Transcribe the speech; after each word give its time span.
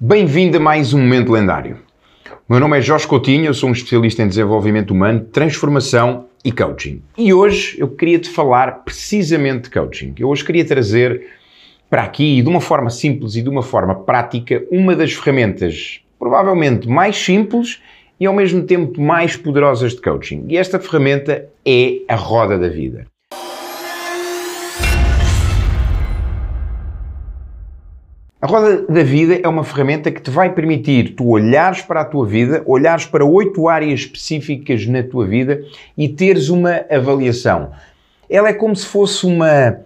Bem-vindo 0.00 0.58
a 0.58 0.60
mais 0.60 0.94
um 0.94 1.00
Momento 1.00 1.32
Lendário. 1.32 1.78
O 2.48 2.52
meu 2.52 2.60
nome 2.60 2.78
é 2.78 2.80
Jorge 2.80 3.04
Coutinho, 3.04 3.46
eu 3.46 3.52
sou 3.52 3.68
um 3.68 3.72
especialista 3.72 4.22
em 4.22 4.28
desenvolvimento 4.28 4.92
humano, 4.92 5.24
transformação 5.24 6.26
e 6.44 6.52
coaching. 6.52 7.02
E 7.16 7.34
hoje 7.34 7.74
eu 7.80 7.88
queria 7.88 8.16
te 8.20 8.30
falar 8.30 8.84
precisamente 8.84 9.64
de 9.64 9.70
coaching. 9.70 10.14
Eu 10.16 10.28
hoje 10.28 10.44
queria 10.44 10.64
trazer 10.64 11.26
para 11.90 12.04
aqui, 12.04 12.40
de 12.40 12.48
uma 12.48 12.60
forma 12.60 12.90
simples 12.90 13.34
e 13.34 13.42
de 13.42 13.48
uma 13.48 13.60
forma 13.60 13.92
prática, 13.92 14.62
uma 14.70 14.94
das 14.94 15.14
ferramentas 15.14 16.00
provavelmente 16.16 16.88
mais 16.88 17.16
simples 17.16 17.82
e 18.20 18.26
ao 18.26 18.32
mesmo 18.32 18.62
tempo 18.62 19.00
mais 19.00 19.36
poderosas 19.36 19.96
de 19.96 20.00
coaching. 20.00 20.44
E 20.48 20.56
esta 20.56 20.78
ferramenta 20.78 21.48
é 21.66 22.02
a 22.06 22.14
roda 22.14 22.56
da 22.56 22.68
vida. 22.68 23.04
A 28.40 28.46
roda 28.46 28.82
da 28.82 29.02
vida 29.02 29.40
é 29.42 29.48
uma 29.48 29.64
ferramenta 29.64 30.12
que 30.12 30.22
te 30.22 30.30
vai 30.30 30.54
permitir 30.54 31.16
tu 31.16 31.26
olhares 31.26 31.82
para 31.82 32.02
a 32.02 32.04
tua 32.04 32.24
vida, 32.24 32.62
olhares 32.66 33.04
para 33.04 33.24
oito 33.24 33.66
áreas 33.66 33.98
específicas 33.98 34.86
na 34.86 35.02
tua 35.02 35.26
vida 35.26 35.64
e 35.96 36.08
teres 36.08 36.48
uma 36.48 36.84
avaliação. 36.88 37.72
Ela 38.30 38.50
é 38.50 38.52
como 38.52 38.76
se 38.76 38.86
fosse 38.86 39.26
uma 39.26 39.80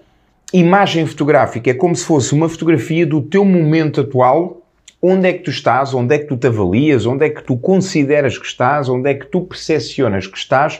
imagem 0.53 1.07
fotográfica, 1.07 1.71
é 1.71 1.75
como 1.75 1.97
se 1.97 2.05
fosse 2.05 2.35
uma 2.35 2.47
fotografia 2.47 3.07
do 3.07 3.23
teu 3.23 3.43
momento 3.43 4.03
atual, 4.03 4.61
onde 5.01 5.29
é 5.29 5.33
que 5.33 5.45
tu 5.45 5.51
estás, 5.51 5.95
onde 5.95 6.15
é 6.15 6.19
que 6.19 6.27
tu 6.27 6.37
te 6.37 6.47
avalias, 6.47 7.07
onde 7.07 7.25
é 7.25 7.31
que 7.31 7.43
tu 7.43 7.57
consideras 7.57 8.37
que 8.37 8.45
estás, 8.45 8.87
onde 8.87 9.09
é 9.09 9.15
que 9.15 9.25
tu 9.25 9.41
percepcionas 9.41 10.27
que 10.27 10.37
estás? 10.37 10.79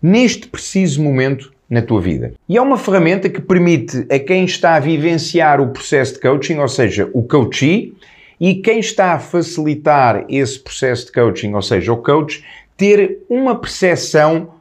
Neste 0.00 0.48
preciso 0.48 1.02
momento 1.02 1.52
na 1.70 1.80
tua 1.80 2.00
vida. 2.00 2.34
E 2.48 2.56
é 2.56 2.60
uma 2.60 2.76
ferramenta 2.76 3.28
que 3.28 3.40
permite 3.40 4.04
a 4.10 4.18
quem 4.18 4.44
está 4.44 4.74
a 4.74 4.80
vivenciar 4.80 5.60
o 5.60 5.68
processo 5.68 6.14
de 6.14 6.20
coaching, 6.20 6.58
ou 6.58 6.68
seja, 6.68 7.08
o 7.14 7.22
coachee, 7.22 7.94
e 8.40 8.56
quem 8.56 8.80
está 8.80 9.12
a 9.12 9.18
facilitar 9.20 10.24
esse 10.28 10.58
processo 10.58 11.06
de 11.06 11.12
coaching, 11.12 11.54
ou 11.54 11.62
seja, 11.62 11.92
o 11.92 11.98
coach, 11.98 12.44
ter 12.76 13.18
uma 13.28 13.54
percepção 13.54 14.54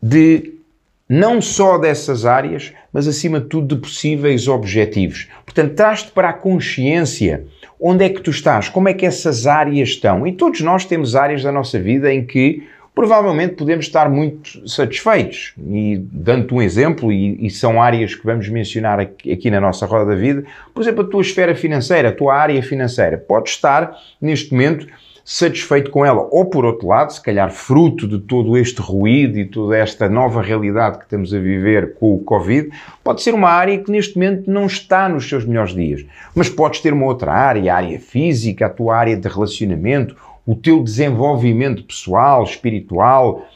de 0.00 0.52
não 1.08 1.40
só 1.42 1.76
dessas 1.76 2.24
áreas, 2.24 2.72
mas 2.92 3.08
acima 3.08 3.40
de 3.40 3.46
tudo 3.46 3.74
de 3.74 3.80
possíveis 3.80 4.46
objetivos. 4.46 5.28
Portanto, 5.44 5.74
traz-te 5.74 6.12
para 6.12 6.30
a 6.30 6.32
consciência 6.32 7.44
onde 7.80 8.04
é 8.04 8.08
que 8.08 8.20
tu 8.20 8.30
estás, 8.30 8.68
como 8.68 8.88
é 8.88 8.94
que 8.94 9.04
essas 9.04 9.46
áreas 9.46 9.90
estão. 9.90 10.26
E 10.26 10.32
todos 10.32 10.60
nós 10.60 10.84
temos 10.84 11.16
áreas 11.16 11.42
da 11.42 11.50
nossa 11.50 11.78
vida 11.78 12.12
em 12.12 12.24
que 12.24 12.62
provavelmente 12.94 13.54
podemos 13.54 13.86
estar 13.86 14.08
muito 14.08 14.68
satisfeitos. 14.68 15.54
E 15.58 15.98
dando-te 16.12 16.54
um 16.54 16.62
exemplo, 16.62 17.12
e, 17.12 17.44
e, 17.44 17.50
são 17.50 17.82
áreas 17.82 18.14
que 18.14 18.24
vamos 18.24 18.48
mencionar 18.48 19.00
aqui, 19.00 19.32
aqui, 19.32 19.50
na 19.50 19.60
nossa 19.60 19.84
roda 19.84 20.06
da 20.06 20.14
vida, 20.14 20.44
por 20.72 20.82
exemplo, 20.82 21.04
a 21.04 21.08
tua 21.08 21.20
esfera 21.20 21.54
financeira, 21.54 22.10
a 22.10 22.12
tua 22.12 22.34
área 22.34 22.62
financeira, 22.62 23.18
pode 23.18 23.48
estar 23.48 23.96
neste 24.20 24.52
momento 24.52 24.86
satisfeito 25.24 25.90
com 25.90 26.04
ela. 26.04 26.28
Ou 26.30 26.44
por 26.44 26.64
outro 26.64 26.86
lado, 26.86 27.12
se 27.12 27.20
calhar 27.20 27.50
fruto 27.50 28.06
de 28.06 28.18
todo 28.18 28.58
este 28.58 28.80
ruído 28.80 29.38
e 29.38 29.46
toda 29.46 29.76
esta 29.76 30.08
nova 30.08 30.42
realidade 30.42 30.98
que 30.98 31.04
estamos 31.04 31.32
a 31.32 31.38
viver 31.38 31.94
com 31.94 32.14
o 32.14 32.18
Covid, 32.18 32.70
pode 33.02 33.22
ser 33.22 33.32
uma 33.32 33.48
área 33.48 33.78
que 33.78 33.90
neste 33.90 34.16
momento 34.16 34.50
não 34.50 34.66
está 34.66 35.08
nos 35.08 35.28
seus 35.28 35.46
melhores 35.46 35.72
dias. 35.72 36.04
Mas 36.34 36.48
podes 36.48 36.80
ter 36.80 36.92
uma 36.92 37.06
outra 37.06 37.32
área, 37.32 37.72
a 37.72 37.76
área 37.76 37.98
física, 37.98 38.66
a 38.66 38.70
tua 38.70 38.96
área 38.96 39.16
de 39.16 39.26
relacionamento, 39.26 40.14
o 40.46 40.54
teu 40.54 40.82
desenvolvimento 40.82 41.82
pessoal, 41.84 42.44
espiritual, 42.44 43.46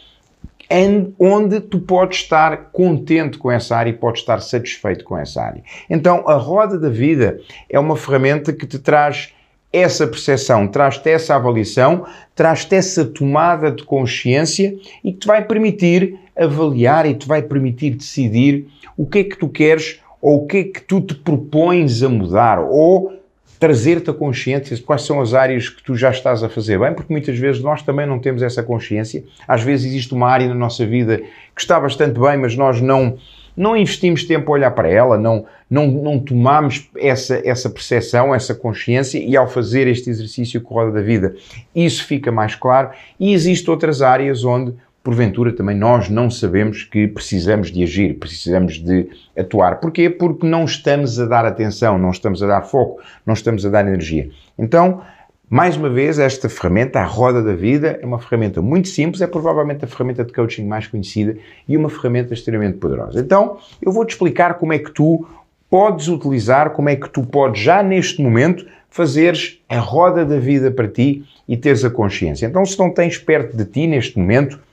onde 1.18 1.60
tu 1.60 1.80
podes 1.80 2.18
estar 2.18 2.70
contente 2.72 3.38
com 3.38 3.50
essa 3.50 3.76
área 3.76 3.90
e 3.90 3.94
podes 3.94 4.20
estar 4.20 4.40
satisfeito 4.40 5.04
com 5.04 5.16
essa 5.16 5.42
área. 5.42 5.62
Então, 5.88 6.28
a 6.28 6.34
roda 6.34 6.78
da 6.78 6.90
vida 6.90 7.40
é 7.70 7.78
uma 7.78 7.96
ferramenta 7.96 8.52
que 8.52 8.66
te 8.66 8.78
traz 8.78 9.32
essa 9.72 10.06
percepção, 10.06 10.66
traz-te 10.66 11.10
essa 11.10 11.34
avaliação, 11.34 12.06
traz-te 12.34 12.74
essa 12.74 13.04
tomada 13.04 13.70
de 13.70 13.84
consciência 13.84 14.74
e 15.04 15.12
que 15.12 15.20
te 15.20 15.26
vai 15.26 15.44
permitir 15.44 16.18
avaliar 16.36 17.04
e 17.06 17.14
te 17.14 17.26
vai 17.26 17.42
permitir 17.42 17.90
decidir 17.90 18.66
o 18.96 19.06
que 19.06 19.18
é 19.18 19.24
que 19.24 19.36
tu 19.36 19.48
queres 19.48 20.00
ou 20.20 20.44
o 20.44 20.46
que 20.46 20.56
é 20.56 20.64
que 20.64 20.80
tu 20.80 21.00
te 21.00 21.14
propões 21.14 22.02
a 22.02 22.08
mudar 22.08 22.60
ou 22.60 23.17
trazer-te 23.58 24.10
a 24.10 24.14
consciência 24.14 24.76
de 24.76 24.82
quais 24.82 25.02
são 25.02 25.20
as 25.20 25.34
áreas 25.34 25.68
que 25.68 25.82
tu 25.82 25.96
já 25.96 26.10
estás 26.10 26.42
a 26.42 26.48
fazer 26.48 26.78
bem, 26.78 26.94
porque 26.94 27.12
muitas 27.12 27.36
vezes 27.38 27.60
nós 27.60 27.82
também 27.82 28.06
não 28.06 28.18
temos 28.18 28.42
essa 28.42 28.62
consciência. 28.62 29.24
Às 29.46 29.62
vezes 29.62 29.86
existe 29.86 30.14
uma 30.14 30.28
área 30.28 30.46
na 30.48 30.54
nossa 30.54 30.86
vida 30.86 31.18
que 31.54 31.60
está 31.60 31.78
bastante 31.80 32.18
bem, 32.18 32.36
mas 32.36 32.54
nós 32.54 32.80
não, 32.80 33.18
não 33.56 33.76
investimos 33.76 34.24
tempo 34.24 34.52
a 34.52 34.54
olhar 34.54 34.70
para 34.70 34.88
ela, 34.88 35.18
não, 35.18 35.44
não, 35.68 35.88
não 35.88 36.18
tomamos 36.20 36.88
essa, 36.96 37.42
essa 37.44 37.68
percepção, 37.68 38.32
essa 38.32 38.54
consciência 38.54 39.18
e 39.18 39.36
ao 39.36 39.48
fazer 39.48 39.88
este 39.88 40.08
exercício 40.08 40.60
com 40.60 40.78
a 40.78 40.84
roda 40.84 41.00
da 41.00 41.02
vida, 41.02 41.34
isso 41.74 42.04
fica 42.04 42.30
mais 42.30 42.54
claro. 42.54 42.90
E 43.18 43.32
existem 43.32 43.70
outras 43.70 44.02
áreas 44.02 44.44
onde 44.44 44.74
porventura 45.08 45.54
também 45.54 45.74
nós 45.74 46.10
não 46.10 46.28
sabemos 46.28 46.84
que 46.84 47.08
precisamos 47.08 47.72
de 47.72 47.82
agir, 47.82 48.18
precisamos 48.18 48.74
de 48.74 49.08
atuar. 49.34 49.80
Porquê? 49.80 50.10
Porque 50.10 50.46
não 50.46 50.66
estamos 50.66 51.18
a 51.18 51.24
dar 51.24 51.46
atenção, 51.46 51.96
não 51.96 52.10
estamos 52.10 52.42
a 52.42 52.46
dar 52.46 52.60
foco, 52.60 53.00
não 53.24 53.32
estamos 53.32 53.64
a 53.64 53.70
dar 53.70 53.88
energia. 53.88 54.28
Então, 54.58 55.00
mais 55.48 55.78
uma 55.78 55.88
vez, 55.88 56.18
esta 56.18 56.50
ferramenta, 56.50 57.00
a 57.00 57.06
roda 57.06 57.42
da 57.42 57.54
vida, 57.54 57.98
é 58.02 58.04
uma 58.04 58.18
ferramenta 58.18 58.60
muito 58.60 58.88
simples, 58.88 59.22
é 59.22 59.26
provavelmente 59.26 59.82
a 59.82 59.88
ferramenta 59.88 60.22
de 60.22 60.30
coaching 60.30 60.66
mais 60.66 60.86
conhecida 60.86 61.38
e 61.66 61.74
uma 61.74 61.88
ferramenta 61.88 62.34
extremamente 62.34 62.76
poderosa. 62.76 63.18
Então, 63.18 63.56
eu 63.80 63.90
vou-te 63.90 64.10
explicar 64.10 64.58
como 64.58 64.74
é 64.74 64.78
que 64.78 64.90
tu 64.90 65.26
podes 65.70 66.08
utilizar, 66.08 66.72
como 66.72 66.90
é 66.90 66.96
que 66.96 67.08
tu 67.08 67.22
podes 67.22 67.62
já 67.62 67.82
neste 67.82 68.20
momento 68.20 68.66
fazeres 68.90 69.58
a 69.70 69.78
roda 69.78 70.26
da 70.26 70.38
vida 70.38 70.70
para 70.70 70.86
ti 70.86 71.24
e 71.48 71.56
teres 71.56 71.82
a 71.82 71.88
consciência. 71.88 72.44
Então, 72.44 72.62
se 72.66 72.78
não 72.78 72.92
tens 72.92 73.16
perto 73.16 73.56
de 73.56 73.64
ti 73.64 73.86
neste 73.86 74.18
momento, 74.18 74.67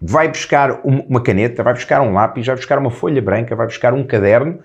vai 0.00 0.28
buscar 0.28 0.80
uma 0.84 1.20
caneta, 1.20 1.62
vai 1.62 1.74
buscar 1.74 2.00
um 2.00 2.12
lápis, 2.12 2.46
vai 2.46 2.56
buscar 2.56 2.78
uma 2.78 2.90
folha 2.90 3.20
branca, 3.20 3.54
vai 3.54 3.66
buscar 3.66 3.92
um 3.92 4.04
caderno, 4.04 4.60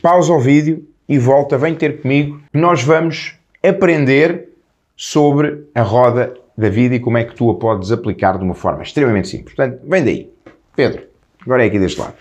pausa 0.00 0.32
o 0.32 0.38
vídeo 0.38 0.86
e 1.08 1.18
volta, 1.18 1.58
vem 1.58 1.74
ter 1.74 2.00
comigo, 2.00 2.40
nós 2.52 2.82
vamos 2.82 3.36
aprender 3.62 4.48
sobre 4.96 5.64
a 5.74 5.82
roda 5.82 6.34
da 6.56 6.68
vida 6.68 6.96
e 6.96 7.00
como 7.00 7.18
é 7.18 7.24
que 7.24 7.34
tu 7.34 7.50
a 7.50 7.54
podes 7.54 7.90
aplicar 7.92 8.36
de 8.36 8.44
uma 8.44 8.54
forma 8.54 8.82
extremamente 8.82 9.28
simples. 9.28 9.54
Portanto, 9.54 9.80
vem 9.84 10.04
daí. 10.04 10.30
Pedro, 10.74 11.02
agora 11.40 11.64
é 11.64 11.66
aqui 11.66 11.78
deste 11.78 12.00
lado. 12.00 12.14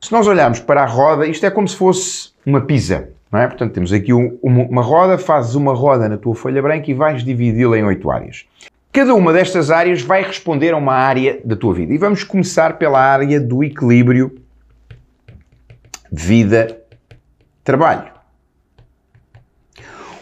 Se 0.00 0.10
nós 0.12 0.26
olharmos 0.26 0.60
para 0.60 0.82
a 0.82 0.86
roda, 0.86 1.26
isto 1.26 1.46
é 1.46 1.50
como 1.50 1.68
se 1.68 1.76
fosse 1.76 2.30
uma 2.44 2.60
pizza, 2.60 3.10
não 3.30 3.40
é? 3.40 3.46
Portanto, 3.46 3.72
temos 3.72 3.92
aqui 3.92 4.12
um, 4.12 4.38
uma 4.42 4.82
roda, 4.82 5.16
fazes 5.16 5.54
uma 5.54 5.74
roda 5.74 6.08
na 6.08 6.16
tua 6.16 6.34
folha 6.34 6.60
branca 6.60 6.90
e 6.90 6.94
vais 6.94 7.24
dividi-la 7.24 7.78
em 7.78 7.84
oito 7.84 8.10
áreas. 8.10 8.46
Cada 8.92 9.14
uma 9.14 9.32
destas 9.32 9.70
áreas 9.70 10.02
vai 10.02 10.22
responder 10.22 10.74
a 10.74 10.76
uma 10.76 10.92
área 10.92 11.40
da 11.42 11.56
tua 11.56 11.72
vida. 11.72 11.94
E 11.94 11.98
vamos 11.98 12.24
começar 12.24 12.76
pela 12.76 13.00
área 13.00 13.40
do 13.40 13.64
equilíbrio 13.64 14.38
vida-trabalho. 16.12 18.12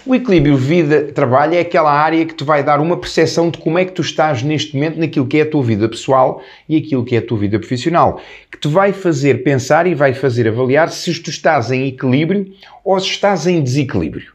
O 0.06 0.14
equilíbrio 0.14 0.56
vida-trabalho 0.56 1.54
é 1.54 1.60
aquela 1.60 1.92
área 1.92 2.24
que 2.24 2.32
te 2.32 2.44
vai 2.44 2.62
dar 2.62 2.78
uma 2.78 2.96
percepção 2.96 3.50
de 3.50 3.58
como 3.58 3.76
é 3.76 3.84
que 3.84 3.90
tu 3.90 4.02
estás 4.02 4.44
neste 4.44 4.76
momento 4.76 5.00
naquilo 5.00 5.26
que 5.26 5.38
é 5.38 5.42
a 5.42 5.50
tua 5.50 5.64
vida 5.64 5.88
pessoal 5.88 6.40
e 6.68 6.76
aquilo 6.76 7.04
que 7.04 7.16
é 7.16 7.18
a 7.18 7.26
tua 7.26 7.38
vida 7.38 7.58
profissional, 7.58 8.20
que 8.52 8.56
te 8.56 8.68
vai 8.68 8.92
fazer 8.92 9.42
pensar 9.42 9.88
e 9.88 9.96
vai 9.96 10.14
fazer 10.14 10.46
avaliar 10.46 10.90
se 10.90 11.12
tu 11.20 11.28
estás 11.28 11.72
em 11.72 11.88
equilíbrio 11.88 12.46
ou 12.84 13.00
se 13.00 13.08
estás 13.08 13.48
em 13.48 13.60
desequilíbrio 13.60 14.32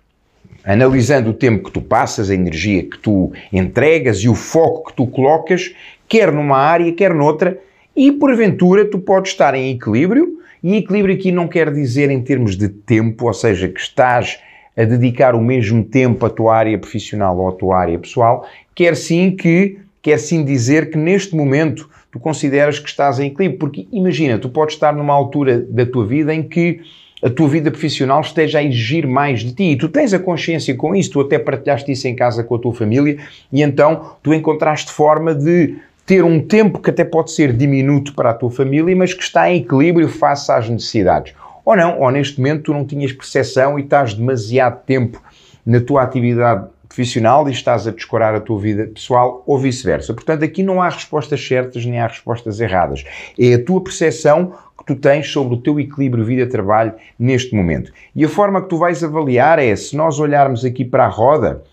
analisando 0.65 1.29
o 1.29 1.33
tempo 1.33 1.65
que 1.65 1.71
tu 1.71 1.81
passas, 1.81 2.29
a 2.29 2.33
energia 2.33 2.83
que 2.83 2.97
tu 2.97 3.31
entregas 3.53 4.19
e 4.19 4.27
o 4.27 4.33
foco 4.33 4.89
que 4.89 4.95
tu 4.95 5.05
colocas, 5.05 5.73
quer 6.07 6.31
numa 6.31 6.57
área, 6.57 6.91
quer 6.91 7.13
noutra, 7.13 7.59
e 7.95 8.11
porventura 8.11 8.83
tu 8.83 8.99
podes 8.99 9.31
estar 9.31 9.53
em 9.53 9.71
equilíbrio, 9.71 10.39
e 10.63 10.77
equilíbrio 10.77 11.15
aqui 11.15 11.31
não 11.31 11.47
quer 11.47 11.71
dizer 11.71 12.09
em 12.09 12.21
termos 12.21 12.57
de 12.57 12.67
tempo, 12.67 13.27
ou 13.27 13.33
seja, 13.33 13.67
que 13.67 13.79
estás 13.79 14.39
a 14.75 14.83
dedicar 14.83 15.35
o 15.35 15.41
mesmo 15.41 15.83
tempo 15.83 16.25
à 16.25 16.29
tua 16.29 16.55
área 16.55 16.77
profissional 16.77 17.37
ou 17.37 17.47
à 17.47 17.51
tua 17.51 17.77
área 17.77 17.99
pessoal, 17.99 18.45
quer 18.73 18.95
sim 18.95 19.31
que 19.31 19.77
quer 20.01 20.19
sim 20.19 20.43
dizer 20.43 20.91
que 20.91 20.97
neste 20.97 21.35
momento 21.35 21.89
tu 22.11 22.19
consideras 22.19 22.77
que 22.77 22.87
estás 22.87 23.19
em 23.19 23.27
equilíbrio, 23.27 23.59
porque 23.59 23.87
imagina, 23.91 24.37
tu 24.37 24.49
podes 24.49 24.75
estar 24.75 24.93
numa 24.93 25.13
altura 25.13 25.59
da 25.59 25.85
tua 25.85 26.05
vida 26.05 26.33
em 26.33 26.43
que 26.43 26.81
a 27.25 27.29
tua 27.31 27.47
vida 27.47 27.71
profissional 27.71 28.21
esteja 28.21 28.59
a 28.59 28.63
exigir 28.63 29.07
mais 29.07 29.39
de 29.39 29.51
ti. 29.51 29.63
E 29.63 29.75
tu 29.75 29.89
tens 29.89 30.13
a 30.13 30.19
consciência 30.19 30.75
com 30.75 30.95
isso, 30.95 31.09
tu 31.09 31.21
até 31.21 31.39
partilhaste 31.39 31.91
isso 31.91 32.07
em 32.07 32.15
casa 32.15 32.43
com 32.43 32.53
a 32.53 32.59
tua 32.59 32.71
família 32.71 33.17
e 33.51 33.63
então 33.63 34.11
tu 34.21 34.31
encontraste 34.31 34.91
forma 34.91 35.33
de 35.33 35.75
ter 36.05 36.23
um 36.23 36.39
tempo 36.39 36.79
que 36.79 36.91
até 36.91 37.03
pode 37.03 37.31
ser 37.31 37.51
diminuto 37.51 38.13
para 38.13 38.29
a 38.29 38.33
tua 38.35 38.51
família, 38.51 38.95
mas 38.95 39.11
que 39.11 39.23
está 39.23 39.49
em 39.49 39.57
equilíbrio 39.57 40.07
face 40.07 40.51
às 40.51 40.69
necessidades. 40.69 41.33
Ou 41.65 41.75
não, 41.75 41.99
ou 41.99 42.11
neste 42.11 42.37
momento 42.37 42.65
tu 42.65 42.73
não 42.73 42.85
tinhas 42.85 43.11
percepção 43.11 43.79
e 43.79 43.81
estás 43.81 44.13
demasiado 44.13 44.85
tempo 44.85 45.19
na 45.65 45.81
tua 45.81 46.03
atividade 46.03 46.67
profissional 46.87 47.49
e 47.49 47.51
estás 47.51 47.87
a 47.87 47.91
descurar 47.91 48.35
a 48.35 48.39
tua 48.39 48.59
vida 48.59 48.85
pessoal 48.93 49.43
ou 49.47 49.57
vice-versa. 49.57 50.13
Portanto, 50.13 50.45
aqui 50.45 50.61
não 50.61 50.79
há 50.79 50.89
respostas 50.89 51.45
certas 51.45 51.83
nem 51.85 51.99
há 51.99 52.05
respostas 52.05 52.61
erradas. 52.61 53.03
É 53.37 53.55
a 53.55 53.63
tua 53.63 53.83
percepção 53.83 54.53
que 54.85 54.93
tu 54.93 54.99
tens 54.99 55.31
sobre 55.31 55.55
o 55.55 55.57
teu 55.57 55.79
equilíbrio 55.79 56.23
vida-trabalho 56.23 56.93
neste 57.17 57.55
momento. 57.55 57.91
E 58.15 58.23
a 58.23 58.29
forma 58.29 58.61
que 58.61 58.69
tu 58.69 58.77
vais 58.77 59.03
avaliar 59.03 59.57
é, 59.57 59.75
se 59.75 59.95
nós 59.95 60.19
olharmos 60.19 60.63
aqui 60.63 60.85
para 60.85 61.05
a 61.05 61.09
roda, 61.09 61.63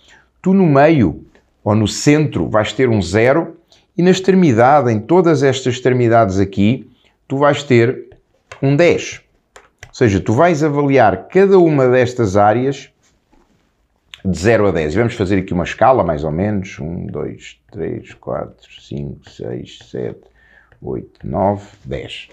tu 0.41 0.55
no 0.55 0.67
meio 0.67 1.23
ou 1.63 1.75
no 1.75 1.87
centro 1.87 2.49
vais 2.49 2.73
ter 2.73 2.89
um 2.89 3.03
zero 3.03 3.57
e 3.97 4.03
na 4.03 4.11
extremidade, 4.11 4.91
em 4.91 4.99
todas 4.99 5.43
estas 5.43 5.75
extremidades 5.75 6.39
aqui, 6.39 6.91
tu 7.29 7.37
vais 7.37 7.63
ter 7.63 8.09
um 8.63 8.75
10. 8.75 9.21
Ou 9.89 9.95
seja, 9.95 10.19
tu 10.19 10.33
vais 10.33 10.63
avaliar 10.63 11.29
cada 11.29 11.59
uma 11.59 11.87
destas 11.87 12.37
áreas 12.37 12.91
de 14.25 14.39
0 14.39 14.69
a 14.69 14.71
10. 14.71 14.95
E 14.95 14.97
vamos 14.97 15.15
fazer 15.15 15.39
aqui 15.39 15.53
uma 15.53 15.65
escala, 15.65 16.03
mais 16.03 16.25
ou 16.25 16.31
menos. 16.31 16.79
1, 16.79 17.07
2, 17.07 17.61
3, 17.71 18.15
4, 18.15 18.81
5, 18.81 19.31
6, 19.31 19.79
7, 19.91 20.21
8, 20.81 21.21
9, 21.25 21.67
10. 21.85 22.29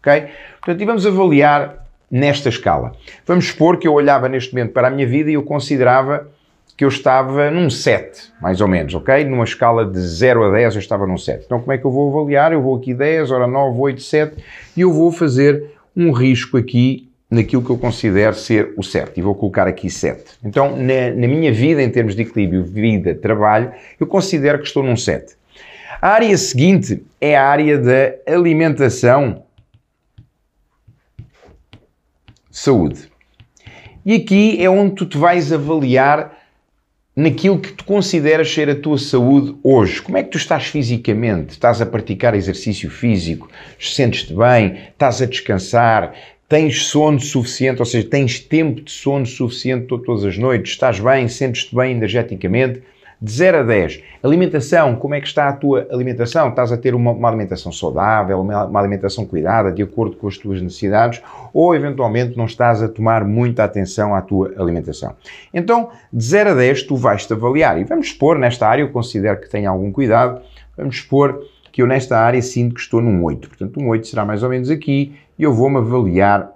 Ok? 0.00 0.28
Portanto, 0.60 0.80
e 0.80 0.84
vamos 0.84 1.06
avaliar 1.06 1.86
nesta 2.10 2.48
escala. 2.48 2.92
Vamos 3.26 3.48
supor 3.48 3.78
que 3.78 3.86
eu 3.86 3.92
olhava 3.92 4.28
neste 4.28 4.54
momento 4.54 4.72
para 4.72 4.88
a 4.88 4.90
minha 4.90 5.06
vida 5.06 5.30
e 5.30 5.34
eu 5.34 5.42
considerava 5.42 6.28
que 6.76 6.84
eu 6.84 6.88
estava 6.88 7.50
num 7.50 7.68
7, 7.68 8.32
mais 8.40 8.60
ou 8.60 8.68
menos, 8.68 8.94
ok? 8.94 9.24
Numa 9.24 9.42
escala 9.42 9.84
de 9.84 9.98
0 9.98 10.44
a 10.44 10.52
10 10.52 10.74
eu 10.76 10.78
estava 10.78 11.06
num 11.06 11.18
7. 11.18 11.44
Então 11.44 11.58
como 11.58 11.72
é 11.72 11.78
que 11.78 11.84
eu 11.84 11.90
vou 11.90 12.16
avaliar? 12.16 12.52
Eu 12.52 12.62
vou 12.62 12.76
aqui 12.76 12.94
10, 12.94 13.32
ora 13.32 13.48
9, 13.48 13.78
8, 13.78 14.00
7 14.00 14.36
e 14.76 14.80
eu 14.80 14.92
vou 14.92 15.10
fazer 15.10 15.72
um 15.96 16.12
risco 16.12 16.56
aqui 16.56 17.08
naquilo 17.30 17.62
que 17.62 17.70
eu 17.70 17.78
considero 17.78 18.34
ser 18.34 18.72
o 18.76 18.82
certo. 18.82 19.18
E 19.18 19.22
vou 19.22 19.34
colocar 19.34 19.66
aqui 19.66 19.90
7. 19.90 20.38
Então, 20.44 20.76
na, 20.76 21.10
na 21.10 21.26
minha 21.26 21.52
vida, 21.52 21.82
em 21.82 21.90
termos 21.90 22.14
de 22.14 22.22
equilíbrio 22.22 22.64
vida-trabalho, 22.64 23.72
eu 23.98 24.06
considero 24.06 24.58
que 24.58 24.66
estou 24.66 24.82
num 24.82 24.96
7. 24.96 25.36
A 26.00 26.10
área 26.10 26.36
seguinte 26.38 27.02
é 27.20 27.36
a 27.36 27.44
área 27.44 27.76
da 27.76 28.14
alimentação, 28.32 29.42
saúde. 32.50 33.08
E 34.04 34.14
aqui 34.14 34.62
é 34.62 34.70
onde 34.70 34.94
tu 34.94 35.06
te 35.06 35.18
vais 35.18 35.52
avaliar 35.52 36.36
naquilo 37.14 37.58
que 37.58 37.72
tu 37.72 37.84
consideras 37.84 38.48
ser 38.48 38.70
a 38.70 38.76
tua 38.76 38.96
saúde 38.96 39.56
hoje. 39.62 40.00
Como 40.00 40.16
é 40.16 40.22
que 40.22 40.30
tu 40.30 40.38
estás 40.38 40.66
fisicamente? 40.66 41.50
Estás 41.50 41.82
a 41.82 41.86
praticar 41.86 42.34
exercício 42.34 42.88
físico? 42.88 43.50
Sentes-te 43.78 44.32
bem? 44.32 44.78
Estás 44.90 45.20
a 45.20 45.26
descansar? 45.26 46.14
Tens 46.48 46.86
sono 46.86 47.18
suficiente, 47.18 47.80
ou 47.80 47.84
seja, 47.84 48.08
tens 48.08 48.38
tempo 48.38 48.80
de 48.80 48.90
sono 48.90 49.26
suficiente 49.26 49.86
todas 49.86 50.24
as 50.24 50.38
noites, 50.38 50.72
estás 50.72 51.00
bem, 51.00 51.28
sentes-te 51.28 51.74
bem 51.74 51.90
energeticamente. 51.90 52.82
De 53.20 53.32
0 53.32 53.58
a 53.58 53.62
10, 53.64 54.00
alimentação, 54.22 54.94
como 54.94 55.12
é 55.12 55.20
que 55.20 55.26
está 55.26 55.48
a 55.48 55.52
tua 55.52 55.88
alimentação? 55.90 56.50
Estás 56.50 56.70
a 56.70 56.76
ter 56.76 56.94
uma, 56.94 57.10
uma 57.10 57.28
alimentação 57.28 57.72
saudável, 57.72 58.40
uma, 58.40 58.64
uma, 58.66 58.78
alimentação 58.78 59.26
cuidada, 59.26 59.72
de 59.72 59.82
acordo 59.82 60.16
com 60.16 60.28
as 60.28 60.38
tuas 60.38 60.62
necessidades, 60.62 61.20
ou 61.52 61.74
eventualmente 61.74 62.36
não 62.36 62.44
estás 62.44 62.80
a 62.80 62.88
tomar 62.88 63.24
muita 63.24 63.64
atenção 63.64 64.14
à 64.14 64.22
tua 64.22 64.54
alimentação? 64.56 65.16
Então, 65.52 65.90
de 66.12 66.24
0 66.24 66.50
a 66.50 66.54
10, 66.54 66.84
tu 66.84 66.94
vais-te 66.94 67.32
avaliar. 67.32 67.80
E 67.80 67.82
vamos 67.82 68.06
expor 68.06 68.38
nesta 68.38 68.68
área, 68.68 68.82
eu 68.82 68.90
considero 68.90 69.40
que 69.40 69.50
tenha 69.50 69.68
algum 69.68 69.90
cuidado, 69.90 70.40
vamos 70.76 70.94
expor 70.94 71.42
que 71.72 71.82
eu 71.82 71.88
nesta 71.88 72.16
área 72.16 72.40
sinto 72.40 72.76
que 72.76 72.80
estou 72.80 73.00
num 73.00 73.24
8. 73.24 73.48
Portanto, 73.48 73.80
um 73.80 73.88
8 73.88 74.06
será 74.06 74.24
mais 74.24 74.44
ou 74.44 74.48
menos 74.48 74.70
aqui, 74.70 75.16
e 75.36 75.42
eu 75.42 75.52
vou-me 75.52 75.78
avaliar 75.78 76.52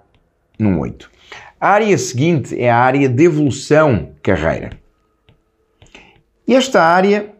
num 0.57 0.79
8. 0.79 1.11
A 1.59 1.71
área 1.71 1.97
seguinte 1.97 2.57
é 2.57 2.69
a 2.69 2.77
área 2.77 3.09
de 3.09 3.23
evolução 3.25 4.11
carreira. 4.21 4.81
Esta 6.47 6.83
área 6.83 7.33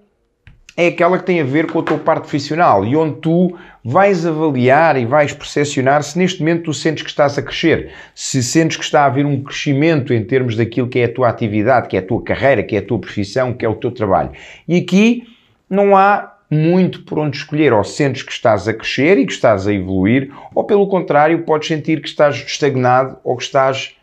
é 0.75 0.87
aquela 0.87 1.19
que 1.19 1.25
tem 1.25 1.39
a 1.39 1.43
ver 1.43 1.71
com 1.71 1.79
a 1.79 1.83
tua 1.83 1.97
parte 1.99 2.21
profissional 2.21 2.85
e 2.85 2.95
onde 2.95 3.19
tu 3.19 3.55
vais 3.83 4.25
avaliar 4.25 4.97
e 4.97 5.05
vais 5.05 5.33
percepcionar 5.33 6.01
se 6.03 6.17
neste 6.17 6.39
momento 6.39 6.63
tu 6.63 6.73
sentes 6.73 7.03
que 7.03 7.09
estás 7.09 7.37
a 7.37 7.41
crescer, 7.41 7.91
se 8.15 8.41
sentes 8.41 8.77
que 8.77 8.83
está 8.83 9.01
a 9.01 9.05
haver 9.05 9.25
um 9.25 9.43
crescimento 9.43 10.13
em 10.13 10.23
termos 10.23 10.55
daquilo 10.55 10.87
que 10.87 10.99
é 10.99 11.05
a 11.05 11.13
tua 11.13 11.29
atividade, 11.29 11.89
que 11.89 11.97
é 11.97 11.99
a 11.99 12.05
tua 12.05 12.23
carreira, 12.23 12.63
que 12.63 12.75
é 12.75 12.79
a 12.79 12.85
tua 12.85 12.97
profissão, 12.97 13.53
que 13.53 13.65
é 13.65 13.69
o 13.69 13.75
teu 13.75 13.91
trabalho. 13.91 14.31
E 14.67 14.77
aqui 14.77 15.27
não 15.69 15.95
há 15.95 16.33
muito 16.49 17.03
por 17.03 17.19
onde 17.19 17.37
escolher. 17.37 17.73
Ou 17.73 17.83
sentes 17.83 18.23
que 18.23 18.31
estás 18.31 18.67
a 18.67 18.73
crescer 18.73 19.17
e 19.17 19.25
que 19.25 19.33
estás 19.33 19.67
a 19.67 19.73
evoluir, 19.73 20.31
ou 20.55 20.63
pelo 20.63 20.87
contrário, 20.87 21.43
podes 21.43 21.67
sentir 21.67 22.01
que 22.01 22.07
estás 22.07 22.35
estagnado 22.35 23.17
ou 23.23 23.35
que 23.35 23.43
estás 23.43 23.95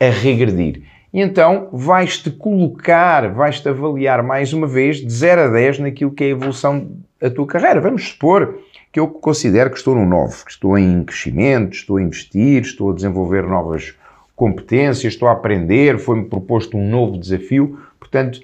a 0.00 0.06
regredir. 0.06 0.82
E 1.16 1.20
então 1.22 1.70
vais-te 1.72 2.30
colocar, 2.30 3.32
vais-te 3.32 3.66
avaliar 3.66 4.22
mais 4.22 4.52
uma 4.52 4.66
vez 4.66 4.98
de 4.98 5.10
0 5.10 5.44
a 5.44 5.48
10 5.48 5.78
naquilo 5.78 6.10
que 6.10 6.22
é 6.22 6.26
a 6.26 6.30
evolução 6.30 6.90
da 7.18 7.30
tua 7.30 7.46
carreira. 7.46 7.80
Vamos 7.80 8.08
supor 8.08 8.58
que 8.92 9.00
eu 9.00 9.08
considero 9.08 9.70
que 9.70 9.78
estou 9.78 9.94
no 9.94 10.04
9, 10.04 10.44
que 10.44 10.50
estou 10.50 10.76
em 10.76 11.02
crescimento, 11.02 11.72
estou 11.72 11.96
a 11.96 12.02
investir, 12.02 12.60
estou 12.60 12.90
a 12.90 12.94
desenvolver 12.94 13.44
novas 13.44 13.94
competências, 14.34 15.14
estou 15.14 15.26
a 15.26 15.32
aprender, 15.32 15.98
foi-me 15.98 16.26
proposto 16.26 16.76
um 16.76 16.86
novo 16.86 17.16
desafio, 17.16 17.80
portanto, 17.98 18.42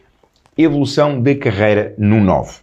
evolução 0.57 1.21
da 1.21 1.35
carreira 1.35 1.95
no 1.99 2.23
9. 2.23 2.57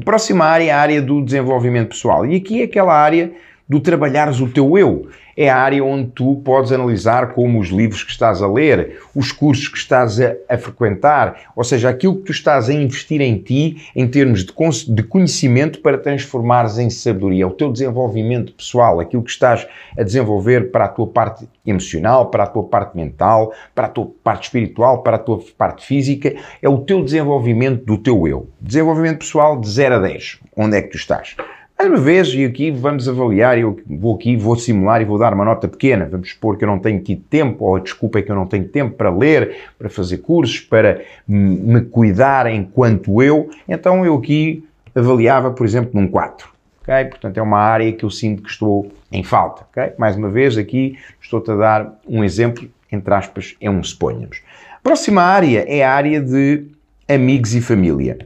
A 0.00 0.04
próxima 0.04 0.44
área 0.44 0.66
é 0.66 0.70
a 0.70 0.78
área 0.78 1.02
do 1.02 1.20
desenvolvimento 1.24 1.88
pessoal. 1.88 2.24
E 2.24 2.36
aqui 2.36 2.60
é 2.60 2.66
aquela 2.66 2.94
área 2.94 3.32
do 3.68 3.80
trabalhares 3.80 4.40
o 4.40 4.48
teu 4.48 4.76
eu. 4.78 5.08
É 5.36 5.48
a 5.48 5.56
área 5.56 5.82
onde 5.82 6.10
tu 6.10 6.40
podes 6.44 6.70
analisar 6.70 7.32
como 7.32 7.58
os 7.58 7.68
livros 7.68 8.04
que 8.04 8.10
estás 8.10 8.40
a 8.40 8.46
ler, 8.46 9.00
os 9.14 9.32
cursos 9.32 9.66
que 9.66 9.76
estás 9.76 10.20
a, 10.20 10.34
a 10.48 10.56
frequentar, 10.56 11.50
ou 11.56 11.64
seja, 11.64 11.88
aquilo 11.88 12.16
que 12.16 12.26
tu 12.26 12.32
estás 12.32 12.68
a 12.68 12.72
investir 12.72 13.20
em 13.20 13.38
ti 13.38 13.90
em 13.96 14.06
termos 14.06 14.44
de, 14.44 14.52
de 14.94 15.02
conhecimento 15.02 15.80
para 15.80 15.98
transformares 15.98 16.78
em 16.78 16.88
sabedoria, 16.88 17.48
o 17.48 17.52
teu 17.52 17.72
desenvolvimento 17.72 18.52
pessoal, 18.52 19.00
aquilo 19.00 19.24
que 19.24 19.30
estás 19.30 19.66
a 19.98 20.04
desenvolver 20.04 20.70
para 20.70 20.84
a 20.84 20.88
tua 20.88 21.08
parte 21.08 21.48
emocional, 21.66 22.30
para 22.30 22.44
a 22.44 22.46
tua 22.46 22.62
parte 22.62 22.96
mental, 22.96 23.52
para 23.74 23.86
a 23.86 23.90
tua 23.90 24.08
parte 24.22 24.44
espiritual, 24.44 25.02
para 25.02 25.16
a 25.16 25.18
tua 25.20 25.40
parte 25.58 25.84
física, 25.84 26.32
é 26.62 26.68
o 26.68 26.78
teu 26.78 27.02
desenvolvimento 27.02 27.84
do 27.84 27.98
teu 27.98 28.28
eu. 28.28 28.48
Desenvolvimento 28.60 29.18
pessoal 29.18 29.58
de 29.58 29.68
0 29.68 29.96
a 29.96 29.98
10. 29.98 30.38
Onde 30.56 30.76
é 30.76 30.82
que 30.82 30.90
tu 30.90 30.96
estás? 30.96 31.34
Mais 31.76 31.90
uma 31.90 32.00
vez, 32.00 32.28
e 32.28 32.44
aqui 32.44 32.70
vamos 32.70 33.08
avaliar, 33.08 33.58
eu 33.58 33.78
vou 33.84 34.14
aqui, 34.14 34.36
vou 34.36 34.56
simular 34.56 35.02
e 35.02 35.04
vou 35.04 35.18
dar 35.18 35.34
uma 35.34 35.44
nota 35.44 35.66
pequena. 35.66 36.08
Vamos 36.08 36.30
supor 36.30 36.56
que 36.56 36.64
eu 36.64 36.68
não 36.68 36.78
tenho 36.78 37.00
tido 37.00 37.22
tempo, 37.28 37.64
ou 37.64 37.76
a 37.76 37.80
desculpa 37.80 38.20
é 38.20 38.22
que 38.22 38.30
eu 38.30 38.36
não 38.36 38.46
tenho 38.46 38.68
tempo 38.68 38.94
para 38.94 39.10
ler, 39.10 39.56
para 39.76 39.90
fazer 39.90 40.18
cursos, 40.18 40.60
para 40.60 41.02
me 41.26 41.80
cuidar 41.82 42.46
enquanto 42.46 43.20
eu. 43.20 43.50
Então 43.68 44.06
eu 44.06 44.14
aqui 44.14 44.64
avaliava, 44.94 45.50
por 45.50 45.66
exemplo, 45.66 45.90
num 46.00 46.06
4. 46.06 46.48
Okay? 46.82 47.06
Portanto, 47.06 47.38
é 47.38 47.42
uma 47.42 47.58
área 47.58 47.92
que 47.92 48.04
eu 48.04 48.10
sinto 48.10 48.42
que 48.42 48.50
estou 48.50 48.92
em 49.10 49.24
falta. 49.24 49.66
Okay? 49.72 49.94
Mais 49.98 50.16
uma 50.16 50.30
vez, 50.30 50.56
aqui 50.56 50.96
estou-te 51.20 51.50
a 51.50 51.56
dar 51.56 52.00
um 52.08 52.22
exemplo, 52.22 52.68
entre 52.90 53.12
aspas, 53.12 53.56
é 53.60 53.68
um 53.68 53.82
suponhamos. 53.82 54.42
Próxima 54.80 55.22
área 55.22 55.64
é 55.66 55.82
a 55.82 55.92
área 55.92 56.20
de 56.20 56.66
amigos 57.08 57.52
e 57.54 57.60
família. 57.60 58.18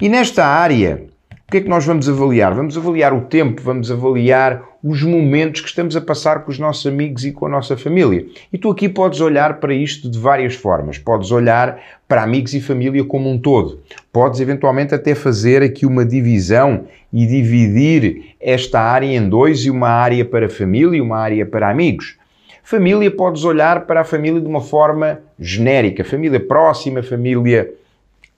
E 0.00 0.08
nesta 0.08 0.46
área, 0.46 1.04
o 1.46 1.52
que 1.52 1.58
é 1.58 1.60
que 1.60 1.68
nós 1.68 1.84
vamos 1.84 2.08
avaliar? 2.08 2.54
Vamos 2.54 2.76
avaliar 2.76 3.12
o 3.12 3.20
tempo, 3.20 3.62
vamos 3.62 3.90
avaliar 3.90 4.62
os 4.82 5.02
momentos 5.02 5.60
que 5.60 5.68
estamos 5.68 5.94
a 5.94 6.00
passar 6.00 6.42
com 6.42 6.50
os 6.50 6.58
nossos 6.58 6.86
amigos 6.86 7.24
e 7.24 7.32
com 7.32 7.46
a 7.46 7.48
nossa 7.48 7.76
família. 7.76 8.26
E 8.52 8.58
tu 8.58 8.70
aqui 8.70 8.88
podes 8.88 9.20
olhar 9.20 9.60
para 9.60 9.72
isto 9.72 10.10
de 10.10 10.18
várias 10.18 10.54
formas. 10.54 10.98
Podes 10.98 11.30
olhar 11.30 11.78
para 12.08 12.22
amigos 12.22 12.54
e 12.54 12.60
família 12.60 13.04
como 13.04 13.30
um 13.30 13.38
todo. 13.38 13.80
Podes 14.12 14.40
eventualmente 14.40 14.94
até 14.94 15.14
fazer 15.14 15.62
aqui 15.62 15.86
uma 15.86 16.04
divisão 16.04 16.86
e 17.12 17.26
dividir 17.26 18.34
esta 18.40 18.80
área 18.80 19.06
em 19.06 19.28
dois 19.28 19.64
e 19.64 19.70
uma 19.70 19.88
área 19.88 20.24
para 20.24 20.48
família 20.48 20.96
e 20.96 21.00
uma 21.00 21.18
área 21.18 21.46
para 21.46 21.70
amigos. 21.70 22.16
Família, 22.62 23.10
podes 23.10 23.44
olhar 23.44 23.86
para 23.86 24.00
a 24.00 24.04
família 24.04 24.40
de 24.40 24.46
uma 24.46 24.62
forma 24.62 25.20
genérica, 25.38 26.02
família 26.02 26.40
próxima, 26.40 27.02
família 27.02 27.70